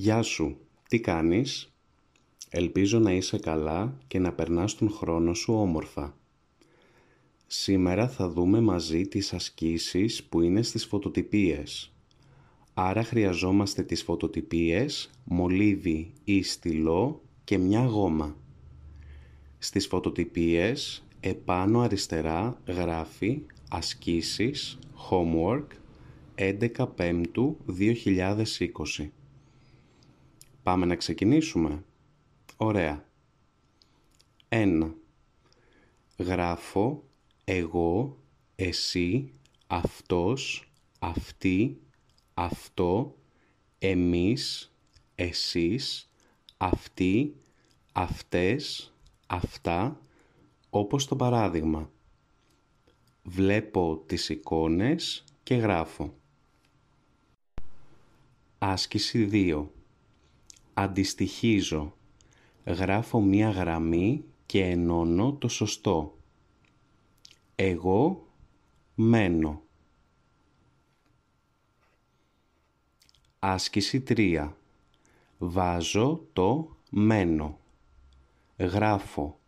[0.00, 0.56] Γεια σου,
[0.88, 1.72] τι κάνεις;
[2.50, 6.16] Ελπίζω να είσαι καλά και να περνάς τον χρόνο σου όμορφα.
[7.46, 11.92] Σήμερα θα δούμε μαζί τις ασκήσεις που είναι στις φωτοτυπίες.
[12.74, 18.36] Άρα χρειαζόμαστε τις φωτοτυπίες, μολύβι ή στυλό και μια γόμα.
[19.58, 24.78] Στις φωτοτυπίες, επάνω αριστερά γράφει ασκήσεις,
[25.10, 25.66] homework,
[26.34, 29.12] 11 Πέμπτου 2020.
[30.68, 31.84] Πάμε να ξεκινήσουμε.
[32.56, 33.08] Ωραία.
[34.48, 34.94] 1.
[36.18, 37.04] Γράφω
[37.44, 38.18] εγώ,
[38.56, 39.32] εσύ,
[39.66, 41.80] αυτός, αυτή,
[42.34, 43.16] αυτό,
[43.78, 44.74] εμείς,
[45.14, 46.10] εσείς,
[46.56, 47.36] αυτοί,
[47.92, 48.94] αυτές,
[49.26, 50.00] αυτά,
[50.70, 51.90] όπως το παράδειγμα.
[53.22, 56.14] Βλέπω τις εικόνες και γράφω.
[58.58, 59.77] Άσκηση 2.
[60.80, 61.96] Αντιστοιχίζω.
[62.64, 66.18] Γράφω μία γραμμή και ενώνω το σωστό.
[67.54, 68.28] Εγώ
[68.94, 69.62] μένω.
[73.38, 74.52] Άσκηση 3.
[75.38, 77.58] Βάζω το μένω.
[78.58, 79.40] Γράφω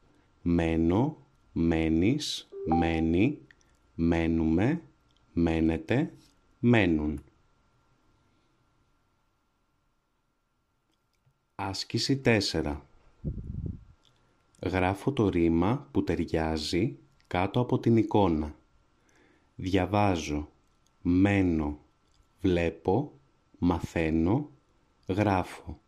[0.43, 1.17] μένω,
[1.53, 3.39] μένεις, μένει,
[3.95, 4.83] μένουμε,
[5.33, 6.13] μένετε,
[6.59, 7.23] μένουν.
[11.63, 12.77] Άσκηση 4.
[14.63, 18.55] Γράφω το ρήμα που ταιριάζει κάτω από την εικόνα.
[19.55, 20.49] Διαβάζω,
[21.03, 21.79] μένω,
[22.41, 23.13] βλέπω,
[23.59, 24.51] μαθαίνω,
[25.09, 25.81] γράφω.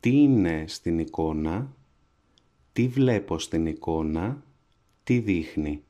[0.00, 1.76] Τι είναι στην εικόνα,
[2.72, 4.44] τι βλέπω στην εικόνα,
[5.04, 5.84] τι δείχνει.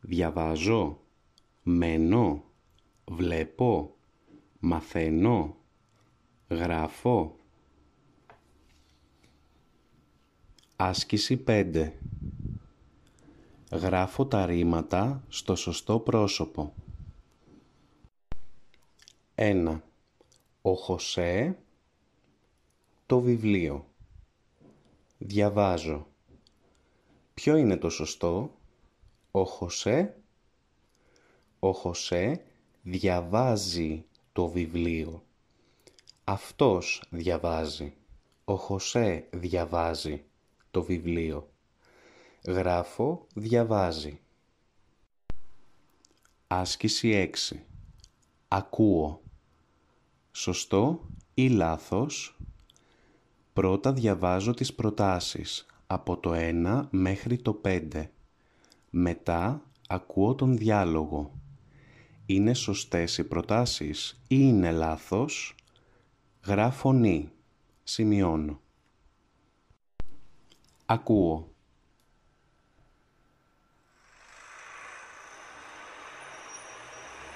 [0.00, 1.00] Διαβάζω,
[1.62, 2.44] μένω,
[3.04, 3.96] βλέπω,
[4.60, 5.56] μαθαίνω,
[6.52, 7.36] Γράφω.
[10.76, 11.92] Άσκηση 5.
[13.72, 16.74] Γράφω τα ρήματα στο σωστό πρόσωπο.
[19.34, 19.80] 1.
[20.62, 21.58] Ο Χωσέ
[23.06, 23.86] το βιβλίο.
[25.18, 26.06] Διαβάζω.
[27.34, 28.58] Ποιο είναι το σωστό;
[29.30, 30.16] Ο Χωσέ.
[31.58, 32.44] Ο Χωσέ
[32.82, 35.24] διαβάζει το βιβλίο.
[36.24, 37.94] Αυτός διαβάζει.
[38.44, 40.24] Ο Χωσέ διαβάζει
[40.70, 41.50] το βιβλίο.
[42.46, 44.20] Γράφω διαβάζει.
[46.46, 47.66] Άσκηση 6.
[48.48, 49.22] Ακούω.
[50.32, 52.36] Σωστό ή λάθος;
[53.52, 58.10] Πρώτα διαβάζω τις προτάσεις από το 1 μέχρι το 5.
[58.90, 61.32] Μετά ακούω τον διάλογο.
[62.26, 65.54] Είναι σωστές οι προτάσεις ή είναι λάθος;
[66.46, 67.32] Γράφω νη.
[67.82, 68.60] Σημειώνω.
[70.86, 71.48] Ακούω.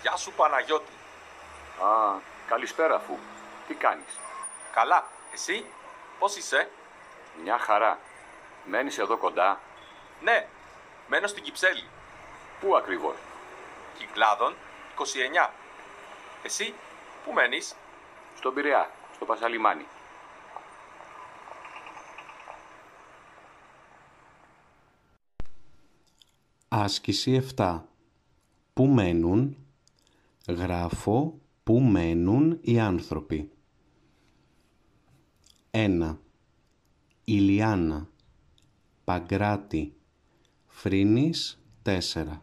[0.02, 0.92] Γεια σου Παναγιώτη.
[1.82, 3.16] Α, καλησπέρα αφού.
[3.66, 4.18] Τι κάνεις;
[4.74, 5.06] Καλά.
[5.32, 5.64] Εσύ,
[6.18, 6.70] πώς είσαι;
[7.42, 7.98] Μια χαρά.
[8.64, 9.60] Μένεις εδώ κοντά;
[10.22, 10.48] Ναι,
[11.08, 11.84] μένω στην Κυψέλη.
[12.60, 13.16] Πού ακριβώς;
[13.98, 14.54] Κυκλάδων
[14.94, 15.50] 29.
[16.42, 16.74] Εσύ,
[17.24, 17.74] πού μένεις;
[18.46, 19.84] Στον Πειραιά, στο Πασαλιμάνι.
[26.68, 27.82] Άσκηση 7.
[28.72, 29.56] Πού μένουν,
[30.48, 33.50] γράφω πού μένουν οι άνθρωποι.
[35.70, 36.16] 1.
[37.24, 38.08] Ηλιάνα,
[39.04, 39.94] Παγκράτη,
[40.66, 42.40] Φρίνης 4.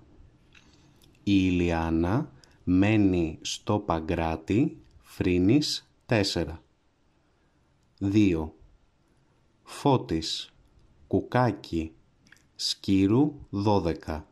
[1.24, 2.32] Η Ηλιάνα
[2.64, 6.60] μένει στο Παγκράτη, Φρίνης 4.
[8.00, 8.50] 2.
[9.64, 10.54] Φώτης,
[11.08, 11.92] Κουκάκι,
[12.56, 14.26] Σκύρου 12.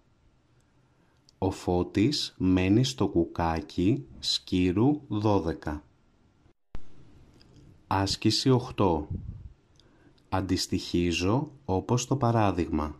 [1.38, 5.82] Ο Φώτης μένει στο κουκάκι Σκύρου 12.
[7.88, 9.08] Άσκηση 8.
[10.30, 12.96] Αντιστοιχίζω όπως το παράδειγμα.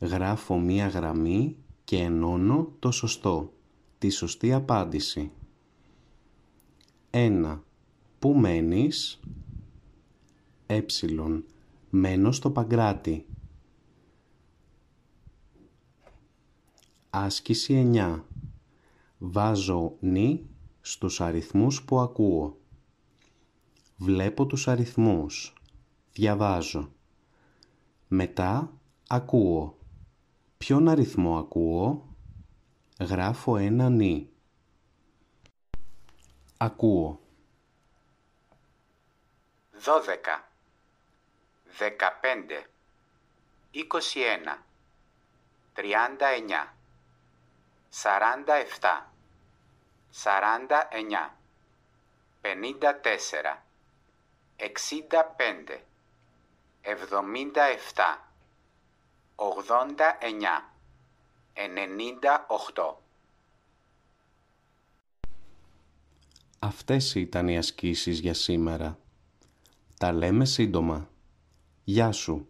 [0.00, 3.52] Γράφω μία γραμμή και ενώνω το σωστό,
[3.98, 5.30] τη σωστή απάντηση.
[7.10, 7.58] 1.
[8.18, 9.20] Πού μένεις;
[10.66, 10.80] Ε.
[11.90, 13.26] Μένω στο Παγκράτη.
[17.10, 18.24] Άσκηση 9.
[19.18, 20.46] Βάζω νη
[20.80, 22.58] στους αριθμούς που ακούω.
[23.96, 25.54] Βλέπω τους αριθμούς.
[26.12, 26.90] Διαβάζω.
[28.08, 28.72] Μετά
[29.08, 29.78] ακούω.
[30.58, 32.14] Ποιον αριθμό ακούω;
[33.00, 34.28] Γράφω ένα νη.
[36.56, 37.20] Ακούω.
[39.78, 40.48] Δώδεκα,
[41.78, 42.66] δεκαπέντε,
[43.70, 44.64] είκοσι ένα,
[45.72, 46.74] τριάντα εννιά,
[47.88, 49.12] σαράντα εφτά,
[50.10, 51.36] σαράντα εννιά,
[52.40, 53.64] πενήντα τέσσερα,
[54.56, 55.84] εξήντα πέντε,
[56.80, 58.32] εβδομήντα εφτά,
[59.34, 60.70] ογδόντα εννιά,
[61.52, 63.02] ενενήντα οχτώ.
[66.58, 68.98] Αυτές ήταν οι ασκήσεις για σήμερα.
[69.98, 71.08] Τα λέμε σύντομα.
[71.84, 72.48] Γεια σου.